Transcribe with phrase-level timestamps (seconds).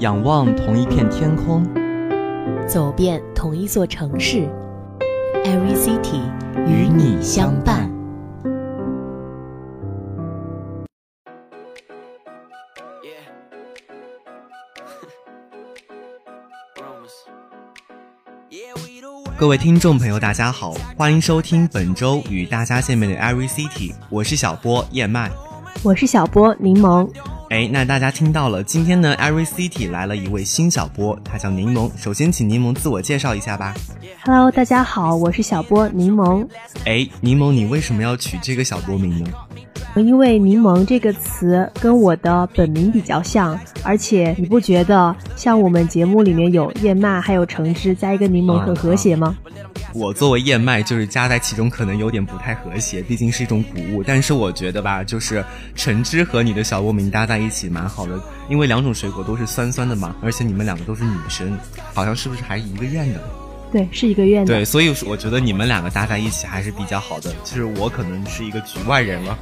[0.00, 1.62] 仰望同一片天空，
[2.66, 4.48] 走遍同一座城市
[5.44, 6.22] ，Every City
[6.66, 7.90] 与你相伴。
[19.38, 25.30] 各位听众朋友，大家好，欢迎收听本周与大家见面的 Every City，我是小波燕麦，
[25.82, 27.06] 我是小波柠檬。
[27.50, 31.90] 哎，那大家听到了，今天呢，Every City 来了一位新小波，他叫柠檬。
[31.98, 33.74] 首先，请柠檬自我介绍一下吧。
[34.22, 36.46] Hello，大家好，我是小波柠檬。
[36.84, 39.28] 哎，柠檬，你为什么要取这个小波名呢？
[39.96, 49.36] 因为柠檬这个词跟我的本名比较像，而且你不觉得像我们节目里面有燕麦还有橙汁加一个柠檬很和谐吗？
[49.92, 54.02] 我作为燕麦，就是加在其中可能有点不太和谐，毕竟是一种谷物。
[54.04, 61.58] 但是我觉得吧，就是橙汁和你的小波名搭在一起蛮好的，因为两种水果都是酸酸的嘛，而且你们两个都是女生，
[61.92, 63.20] 好像是不是还一个院的？
[63.72, 64.54] 对，是一个院的。
[64.54, 67.32] 对，所以我觉得你们两个搭在一起还是比较好的。
[67.42, 69.36] 其实我可能是一个局外人了。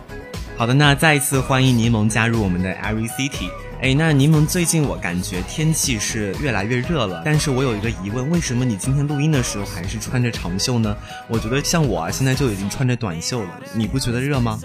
[0.59, 3.49] 好的，那再一次欢迎柠檬加入我们的 Every City。
[3.81, 10.97] 哎，那柠檬最近我感觉天气是越来越热了，但是我有一个疑问，为什么你今天录音的时候还是穿着长袖呢？
[11.29, 14.59] 我觉得像我啊，现在就已经穿着短袖了，你不觉得热吗？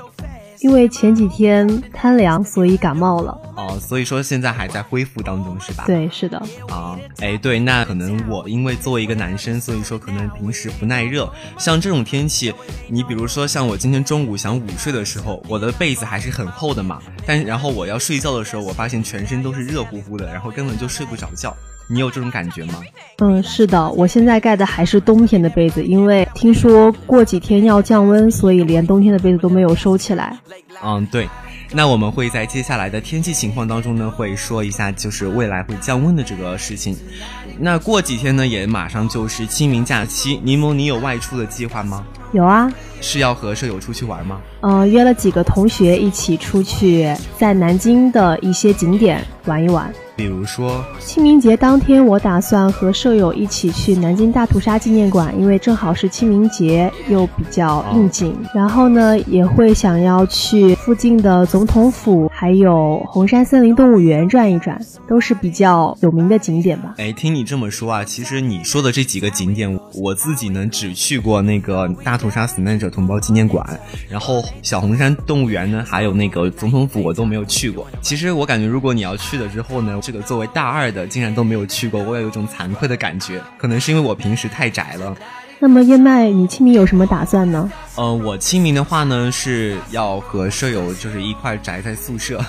[0.64, 3.38] 因为前几天贪凉，所以感冒了。
[3.58, 5.84] 哦，所以说现在还在恢复当中，是吧？
[5.86, 6.38] 对，是的。
[6.70, 11.30] 啊，哎，对，那可能我因为作为一个男生，所以说可能平时不耐热。
[11.58, 12.54] 像这种天气，
[12.88, 21.54] 你比如说像我今天中午想午睡的时候，我的被子还是很厚的嘛，但然后我要睡觉的时候，我发现全身都是热乎乎的，然后根本就睡不着觉。
[21.94, 22.82] 你有这种感觉吗？
[23.20, 30.36] 嗯，是的，我现在盖的还是冬天的被子，因为听说过几天要降温，所以连冬天的被子都没有收起来。
[30.84, 31.30] 嗯，对。
[31.76, 36.96] 那我们会在接下来的天气情况当中呢，会说一下就是未来会降温的这个事情。
[37.60, 42.06] 那过几天呢，也马上就是清明假期，柠檬，你有外出的计划吗？
[42.32, 42.72] 有啊。
[43.02, 44.40] 是要和舍友出去玩吗？
[44.62, 49.92] 嗯，约了几个同学一起出去，在南京的一些景点玩一玩。
[50.16, 58.36] 比如说清明节当天，我打算和舍友一起去南京大屠杀纪念馆，因为正好是清明节，又比较应景。
[58.54, 66.94] 然后呢，也会想要去附近的总统府，还有红山森林动物园转一转，都是比较有名的景点吧。
[66.98, 73.68] 哎，听你这么说啊，其实你说的这几个景点，我自己呢只去过那个大屠杀死难者同胞纪念馆，
[74.08, 77.88] 然后小红山动物园呢，还有那个总统府，我都没有去过。
[78.02, 83.42] 其实我感觉，如果你要去了之后呢，这个作为大二的，竟然都没有去过，我也有种惭愧的感觉。
[83.58, 85.16] 可能是因为我平时太宅了。
[85.60, 87.72] 那么燕麦，你清明有什么打算呢？
[87.96, 92.44] 呃，我清明的话呢，是要和舍友就是一块宅在宿舍，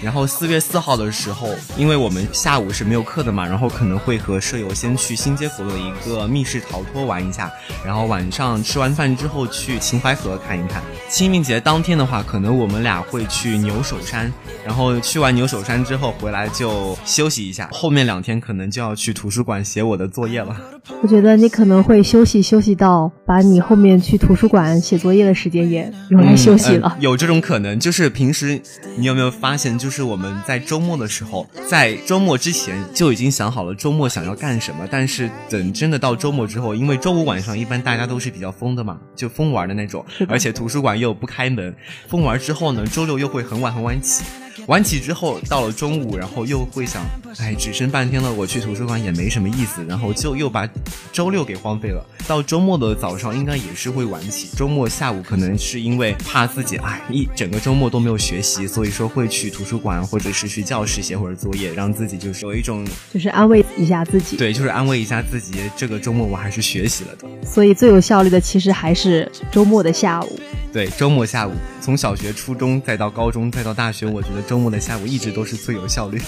[0.00, 7.50] 然后四月四号的时候，因为我们下午是没有课的嘛，然后可能会和舍友先去新街口的一个密室逃脱玩一下，
[7.84, 10.80] 然后晚上吃完饭之后去秦淮河看一看。
[11.08, 14.32] 清明节当天的话，可能我们俩会去牛首山，
[14.64, 20.56] 然后去完牛首山之后回来就休息一下，后面两天可能就要去图书馆写我的作业了。
[21.02, 24.80] 我觉得你可能会休息休息到把你后面去图书馆。
[24.84, 27.80] 写作业的时间也用来休息了，有这种可能。
[27.80, 28.60] 就是平时
[28.96, 41.74] 你有没有发现，就是我们在周末的时候，在周末之前就已经想好了周末想要干什么，但是等真的到周末之后，因为周五晚上一般大家都是比较疯的嘛，就疯玩的那种，而且图书馆又不开门，
[42.06, 44.22] 疯玩之后呢，周六又会很晚很晚起。
[44.66, 47.04] 晚起之后，到了中午，然后又会想，
[47.38, 50.68] 哎，只剩半天了，我去图书馆也没什么意思，然后就又把
[51.12, 52.04] 周六给荒废了。
[52.26, 54.48] 到周末的早上，应该也是会晚起。
[54.56, 64.36] 周末下午可能是因为怕自己，哎，一整个周末都没有学习，所以说会去图书馆或者是去教室写会儿作业，让自己就是有一种，就是安慰一下自己。
[64.36, 67.28] 对，就是安慰一下自己，这个周末我还是学习了的。
[67.46, 70.40] 所以最有效率的其实还是周末的下午。
[70.74, 76.20] 对，周末下午，从小学、初中再到高中，再到大学，我觉得周末的下午一直都是最有效率。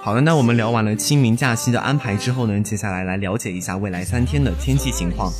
[0.00, 5.32] 好的，那我们聊完了清明假期的安排之后呢，接下来来了解一下未来三天的天气情况。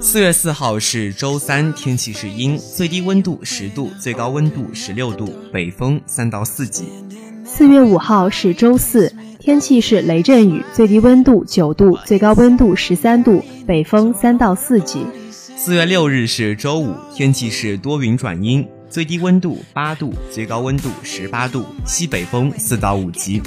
[0.00, 6.86] 四月四号是周三，天气是阴，最低温度十度，最高温度十六度，北风三到四级。
[7.44, 9.14] 四月五号是周四。
[9.46, 15.06] 天气是雷阵雨，最低温度九度，最高温度十三度，北风三到四级。
[15.30, 23.40] 四月六日是周五，天气是多云转阴，最低温度八度，最高温度十八度，西北风四到五级。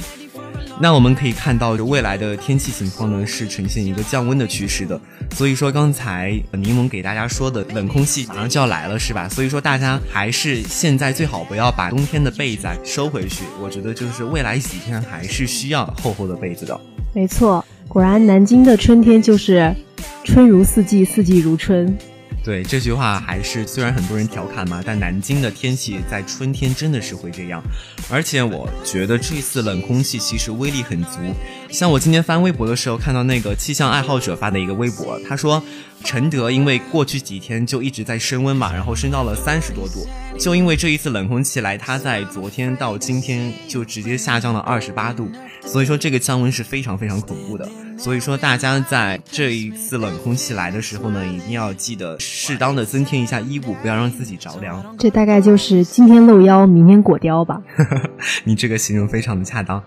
[0.81, 5.00] 那我们可以看到，就未来的天气情况呢是呈现一个降温的趋势的。
[5.31, 9.28] 所以说，刚才柠檬给大家说的冷空气马上就要来了，是吧？
[9.28, 13.44] 所以说，大家还是现在最好不要把冬天的被子收回去。
[13.62, 16.80] 我觉得就是未来几天还是需要厚厚的被子的。
[17.14, 19.76] 没错，果然南京的春天就是
[20.24, 21.98] 春如四季，四季如春。
[22.50, 27.62] 对这句话还是虽然很多人调侃嘛，但南京的天气在春天真的是会这样。
[28.10, 31.19] 而且我觉得这次冷空气其实威力很足。
[31.69, 35.63] 像我今天翻微博的时候，看到那个气象爱好者发的一个微博，他说，
[36.04, 40.07] 承德因为过去几天就一直在升温嘛，然后升到了三十多度，
[40.40, 45.30] 就因为这一次冷空气来，它在昨天到今天就直接下降了二十八度。
[45.62, 47.68] 所以说这个降温是非常非常恐怖的。
[47.98, 54.95] 所以说大家在这一次冷空气来的时候呢，一定要记得适当的增添一下衣物，不要让自己着凉。
[54.98, 57.62] 这大概就是今天露腰，明天裹貂吧。
[58.45, 59.84] 你这个形容非常的恰当。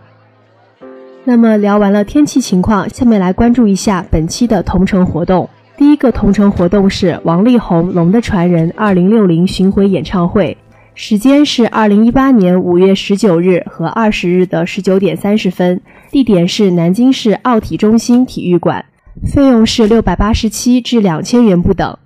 [1.24, 5.48] 那么聊完了天气情况，下面来关注一下本期的同城活动。
[5.82, 10.56] 第一个同城活动是王力宏《龙的传人》二零六零巡回演唱会。
[10.94, 15.80] 时间是二零一八年五月十九日和二十日的十九点三十分，
[16.12, 18.84] 地点是南京市奥体中心体育馆，
[19.26, 21.98] 费用是六百八十七至两千元不等。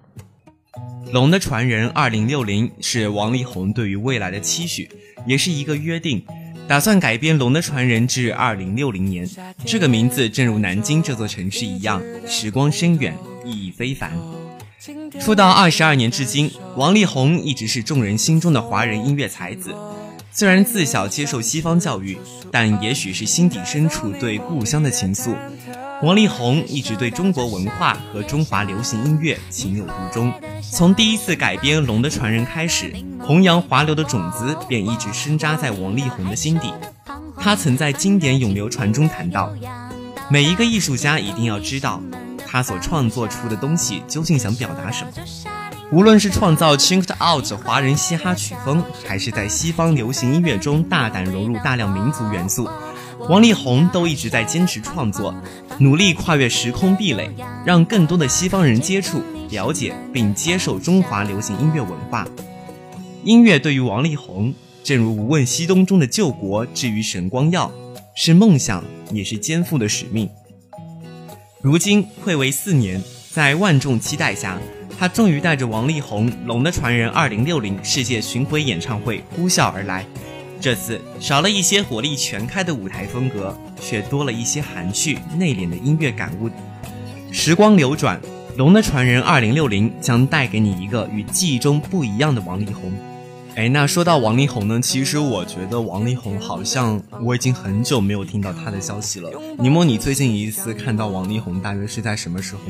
[1.12, 4.88] 《龙的传人》二零六零是王力宏对于未来的期许，
[5.26, 6.22] 也是一个约定，
[6.66, 9.28] 打算改编《龙的传人》至二零六零年。
[9.66, 13.14] 这个名字正如南京这座城市一样，时光深远，
[13.46, 14.12] 意义非凡。
[15.20, 19.74] 出道二十二年至今，王力宏一直是众人心中的华人音乐才子。
[20.30, 22.18] 虽然自小接受西方教育，
[22.52, 25.34] 但也许是心底深处对故乡的情愫，
[26.02, 30.30] 王力宏一直对中国文化和中华流行音乐情有独钟。
[30.60, 36.70] 从第一次改编《龙的传人》开始，弘扬华流的种子便一直深扎在王力宏的心底。
[37.38, 39.50] 他曾在《经典永流传》中谈到，
[40.30, 42.02] 每一个艺术家一定要知道。
[42.46, 45.10] 他所创作出的东西究竟想表达什么？
[45.92, 52.68] 无论是创造 chinked out 华人嘻哈曲风，还是在西方流行音乐中大胆融入大量民族元素，
[53.28, 55.34] 王力宏都一直在坚持创作，
[55.78, 57.30] 努力跨越时空壁垒，
[57.64, 62.26] 让更多的西方人接触、了解并接受中华流行音乐文化。
[63.22, 64.52] 音乐对于王力宏，
[64.82, 67.70] 正如《无问西东》中的救国至于神光耀，
[68.14, 68.82] 是梦想，
[69.12, 70.28] 也是肩负的使命。
[71.66, 74.56] 如今暌违四年，在万众期待下，
[74.96, 80.06] 他终于带着王力宏《龙的传人》二零六零世界巡回演唱会呼啸而来。
[80.60, 86.48] 这次少了一些火力全开的舞台风格，却多了一些含蓄内敛的音乐感悟。
[87.32, 88.16] 时光流转，
[88.56, 92.92] 《龙的传人》二零六零将带给你一个与记忆中不一样的王力宏。
[93.56, 99.30] 哎，那说到王力宏呢，其实我觉得王力宏好像我已经很久没有听到他的消息了。
[99.58, 102.60] 柠檬，你最近一次看到王力宏大约是在什么时候？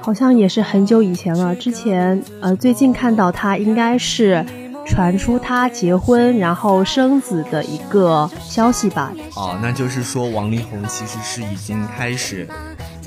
[0.00, 1.54] 好像也是很久以前了。
[1.54, 4.42] 之前呃，最近看到他应该是
[4.86, 9.12] 传出他结婚然后生子的一个消息吧。
[9.36, 12.48] 哦，那就是说王力宏其实是已经开始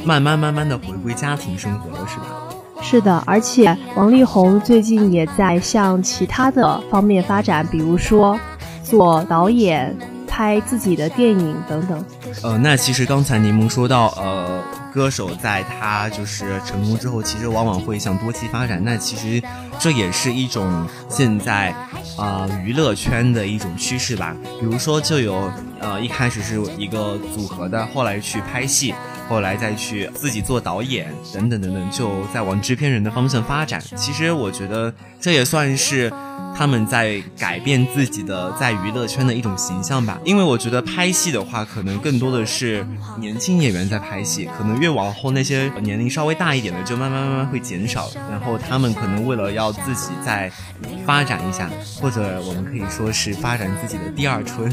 [0.06, 2.26] 慢慢慢慢的回归家庭生活了，是吧？
[2.82, 8.38] 是的，而且王力宏最近也在向其他的方面发展，比如说
[8.84, 9.96] 做导演、
[10.28, 12.04] 拍自己的电影等等。
[12.44, 14.62] 呃，那其实刚才柠檬说到，呃，
[14.94, 18.82] 歌手在他就是成功之后，其实往往会向多栖发展。
[18.84, 19.42] 那其实
[19.80, 21.74] 这也是一种现在
[22.18, 24.36] 啊娱乐圈的一种趋势吧。
[24.60, 28.94] 比如说，就有呃一开始是一个组合的，后来去拍戏。
[29.32, 33.82] 后来再去自己做导演等等等等，就在往制片人的方向发展。
[33.96, 36.12] 其实我觉得这也算是
[36.54, 40.20] 他们在改变自己的在娱乐圈的一种形象吧。
[40.26, 42.86] 因为我觉得拍戏的话，可能更多的是
[43.20, 48.12] 年轻演员在拍戏，可能越往后那些年龄稍微大一点的就慢慢慢慢会减少。
[48.30, 50.52] 然后他们可能为了要自己再
[51.06, 51.70] 发展一下，
[52.02, 54.70] 或者我们可以说是发展自己的第二春，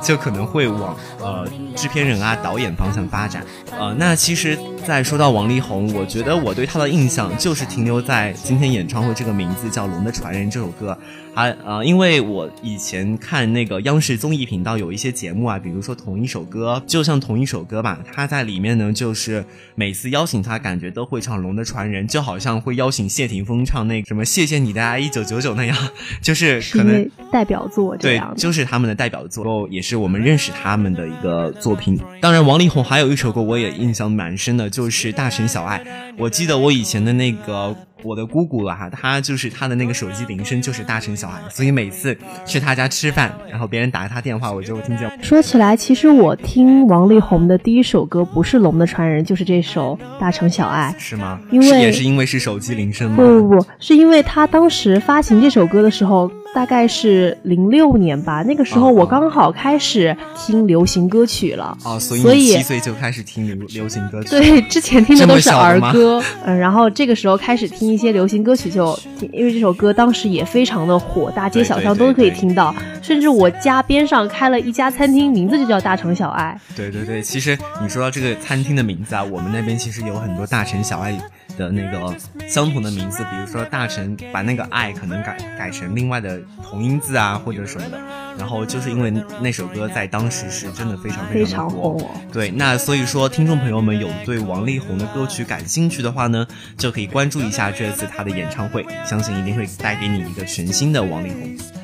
[0.00, 3.44] 就可能会往呃制片人啊导演方向发展。
[3.78, 10.96] 呃，那其实再说到王力宏，我觉得我对他的印象就是停留在今天演唱会这个名字叫《龙的传人》这首歌。
[11.34, 19.42] 还呃，因为我以前看那个央视综艺频道有一些节目啊，比如说同一首歌，就像同一首歌吧，他在里面呢，就是
[19.74, 25.74] 每次邀请他，感觉都会唱《龙的传人》，就好像会邀请谢霆锋唱那什么《谢谢你的爱一九九九》那样，
[26.20, 31.98] 就是可能代表作对，就是他们的代表作，也是我们认识他们的一个作品。
[32.20, 35.78] 当然，王力宏还有一首歌我也印象蛮深的，就是《大神小爱》。
[36.18, 37.76] 我记得我以前的那个。
[38.02, 45.10] 我的姑姑啊，她就是她的那个手机铃声就是大城小爱，所以每次去她家吃饭，然后别人打她电话，我就听见。
[45.22, 51.40] 说起来，其实我听王力宏的第一首歌不是《龙的传人》，就是这首《大城小爱》，是吗？
[51.50, 53.16] 因为也是因为是手机铃声吗？
[53.16, 56.30] 不不不，是因为他当时发行这首歌的时候。
[56.54, 61.74] 大概是零六年吧，那个时候我刚好开始听流行歌曲了。
[61.82, 64.28] 哦，所以七岁就开始听流流行歌曲。
[64.28, 66.22] 对，之前听的都是儿歌。
[66.44, 68.98] 嗯，然后这个时候开始听一些流行歌曲，就
[69.32, 76.58] 因为这首歌当时也非常的火，大街小巷都可以听到，甚至我家边上开了一家餐厅，名字就叫大城小爱。
[76.74, 81.16] 对对对，其实你说到这个餐厅的名字啊，我们那边其实有很多大城小爱。
[81.56, 82.14] 的那个
[82.48, 87.98] 相同的名字，比如说大臣把那个爱可能改改成另外的同音字啊，或者什么的。
[88.38, 92.10] 然后就是因为那首歌在当时是真的非常非常的火。
[92.32, 96.46] 对，那所以说听众朋友们有对王力宏的歌曲感兴趣的话呢，
[96.78, 101.81] 就可以关注一下这次他的演唱会，相信一定会带给你一个全新的王力宏。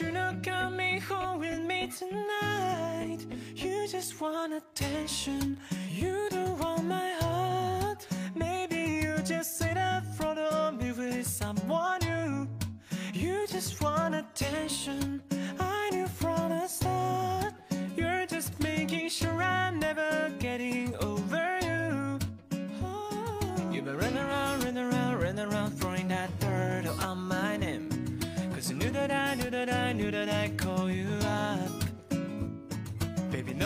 [0.00, 3.18] You're not coming home with me tonight.
[3.54, 5.56] You just want attention.
[5.88, 8.04] You don't want my heart.
[8.34, 12.48] Maybe you just sit in front of me with someone new.
[13.12, 15.22] You just want attention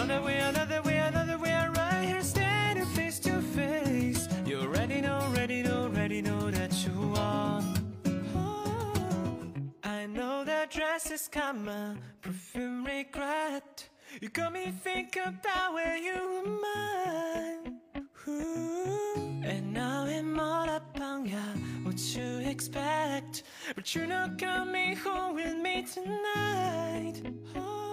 [0.09, 4.27] That we are, know that we are right here standing face to face.
[4.47, 7.79] You already know, already know, already know that you want
[8.35, 8.93] oh,
[9.85, 13.87] I know that dress is karma, perfume regret.
[14.23, 17.79] You got me thinking about where you were mine.
[19.45, 21.37] And now I'm all up on ya,
[21.83, 23.43] what you expect.
[23.75, 27.23] But you're not coming home with me tonight.
[27.57, 27.88] Oh,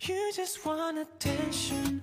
[0.00, 2.02] You just want attention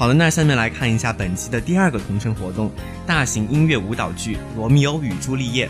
[0.00, 2.70] 好了，那下面来看一下本期的第二个同城活动——
[3.06, 5.66] 大型音乐舞蹈剧《罗密欧与朱丽叶》。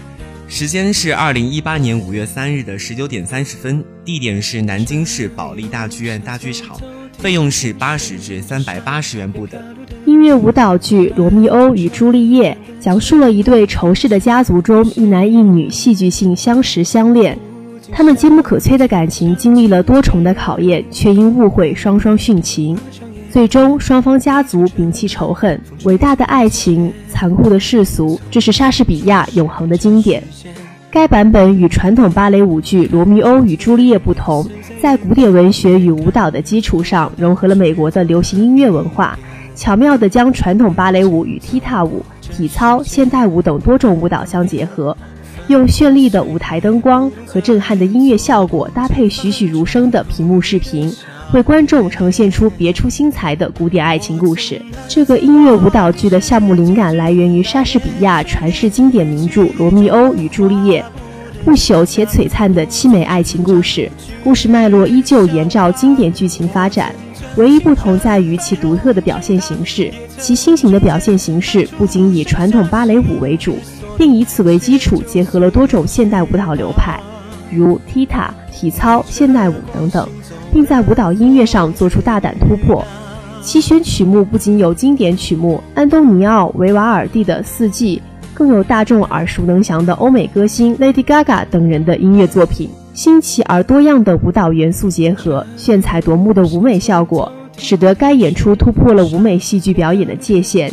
[0.46, 6.78] 时间是二零一八年五月三日的十九点三十分，地点是南京市保利大剧院大剧场，
[7.18, 9.60] 费用是八十至三百八十元不等。
[10.06, 17.36] 音乐舞蹈剧《罗密欧与朱丽叶》讲述了一对仇视的家族中一男一女戏剧性相识相恋，
[17.90, 22.78] 他们坚不可摧的感情经历了多重的考验，却因误会双双殉情。
[23.32, 30.20] 最终，双方家族摒弃仇恨，伟大的爱情，残酷的世俗，这是莎士比亚永恒的经典。
[30.90, 34.44] 该版本与传统芭蕾舞剧《罗密欧与朱丽叶》不同，
[34.82, 39.16] 在古典文学与舞蹈的基础上，融合了美国的流行音乐文化，
[39.54, 44.96] 巧妙地将传统芭蕾舞与踢踏舞、体操、现代舞等多种舞蹈相结合，
[45.46, 50.92] 用绚丽的舞台灯光和震撼的音乐效果搭配栩栩如生的屏幕视频。
[51.32, 54.60] 为观众呈现出别出心裁的古典爱情故事。
[54.88, 60.82] 这个音乐舞蹈剧的项目灵感来源于莎士比亚传世经典名著《罗密欧与朱丽叶》，
[61.44, 63.88] 不朽且璀璨的凄美爱情故事。
[64.24, 66.92] 故事脉络依旧沿照经典剧情发展，
[67.36, 69.88] 唯一不同在于其独特的表现形式。
[70.18, 73.56] 其新型的表现形式不仅以传统芭蕾舞为主，
[73.96, 76.98] 并以此为基础结合了多种现代舞蹈流派，
[77.52, 80.08] 如踢踏、体操、现代舞等等。
[80.60, 82.84] 并在舞蹈音乐上做出大胆突破，
[83.40, 87.96] 其选曲目不仅有经典曲目安东尼奥·维瓦尔蒂的《四季》，
[88.34, 92.68] 更有大众耳熟能详的欧美歌星 Lady Gaga 等人的音乐作品。
[92.92, 100.70] 新奇而多样的舞蹈元素结合，炫彩夺目的舞美效果，使得该演出突破了舞美戏剧表演的界限。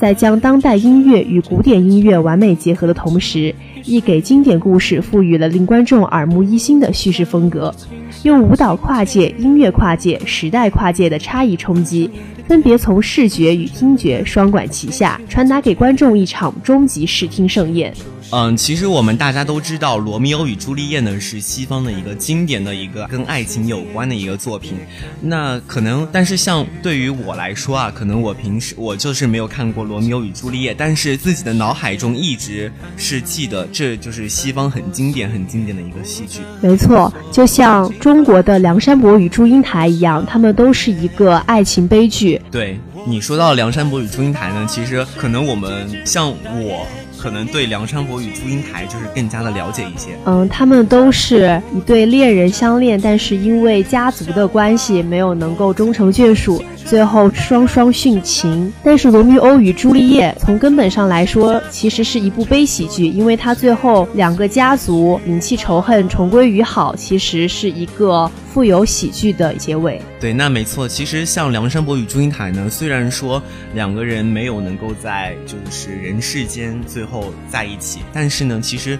[0.00, 3.54] 在将当代音乐与古典音乐完美结合的同时，
[3.84, 7.74] 亦给经典故事赋予了令观众耳目一新的叙事风格，
[8.22, 12.10] 用舞蹈跨界、音乐跨界、时代跨界的差异冲击，
[12.48, 17.92] 分别从视觉与听觉双管齐下，传达给观众一场终极视听盛宴。
[18.32, 24.74] 嗯，其实我们大家都知道，《罗密欧与朱丽叶》呢是西方的一个经典的一个跟爱情有关的一个作品。
[25.20, 36.38] 那可能，但是像对于我来说啊，可能我平时我就是没有看过《罗密欧与朱丽叶》，但是自己的脑海中一直是记得，这就是西方很经典、很经典的一个戏剧。
[36.60, 42.40] 没错，就像中国的《梁山伯与祝英台》一样，他们都是一个爱情悲剧。
[42.50, 46.86] 对你说到《梁山伯与祝英台》呢，其实可能我们像我。
[47.18, 50.08] 可能对梁山伯与祝英台就是更加的了解一些。
[50.24, 58.72] 嗯，他们都是一对恋人相恋，但是因为家族的关系没有能够终成眷属，最后双双殉情。
[58.82, 70.02] 但是《罗密欧与朱丽叶》从根本上来说，其实是一部悲喜剧，因为它最后两个家族摒弃仇恨，重归于好，其实是一个富有喜剧的结尾。
[70.18, 70.88] 对，那没错。
[70.88, 73.40] 其实像梁山伯与祝英台呢，虽然说
[73.72, 78.98] 两个人没有能够在就是人世间最后在一起，但是呢，其实，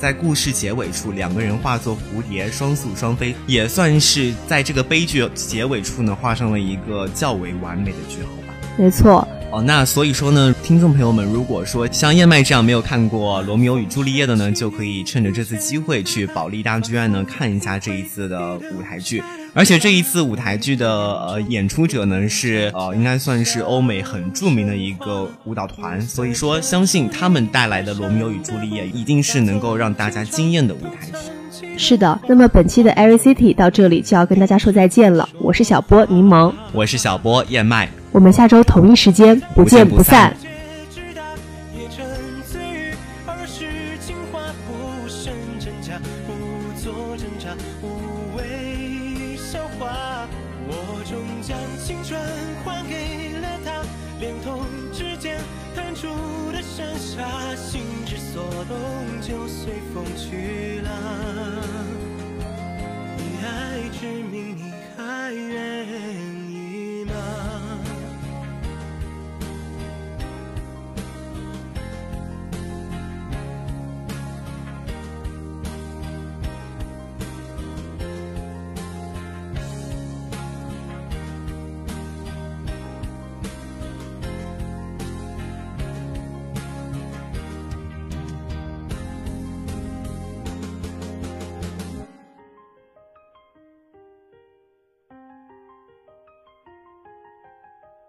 [0.00, 8.54] 在故事结尾处，两个人化作蝴蝶，双宿双飞，也算是在这个悲剧结尾处呢，画上了一个较为完美的句号吧。
[8.78, 9.28] 没错。
[9.52, 19.22] 哦，那所以说呢，听众朋友们，如果说像燕麦这样没有看过《罗密欧与朱丽叶》的呢，就可以趁着这次机会去保利大剧院呢看一下这一次的舞台剧。
[19.52, 31.76] 而且这一次舞台剧的呃演出者呢是呃应该算是欧美很著名的一个舞蹈团，所以说相信他们带来的《罗密欧与朱丽叶》一定是能够让大家惊艳的舞台剧。
[31.76, 35.28] 是的，那么本期的 Every City 到这里就要跟大家说再见了。
[35.40, 37.88] 我是小波柠檬，我是小波燕麦。
[38.12, 40.34] 我们下周同一时间不见不散。
[40.42, 40.46] 我